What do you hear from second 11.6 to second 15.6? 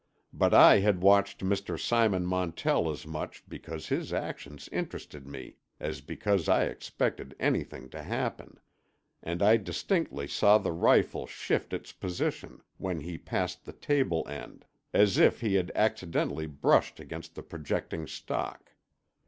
its position when he passed the table end; as if he